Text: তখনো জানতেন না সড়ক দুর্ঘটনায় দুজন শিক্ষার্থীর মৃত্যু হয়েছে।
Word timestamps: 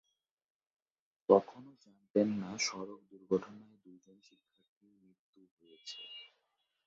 তখনো 1.29 1.69
জানতেন 1.83 2.27
না 2.41 2.51
সড়ক 2.59 3.01
দুর্ঘটনায় 3.09 3.77
দুজন 3.83 4.17
শিক্ষার্থীর 4.27 4.93
মৃত্যু 5.01 5.41
হয়েছে। 5.55 6.01